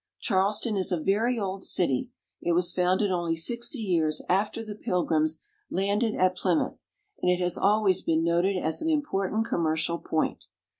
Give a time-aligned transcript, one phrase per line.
[0.19, 2.09] Charleston is a very old city;
[2.41, 6.83] it was founded only sixty years after the Pilgrims landed at Plymouth;
[7.21, 10.47] and it has always been noted as an important commercial point.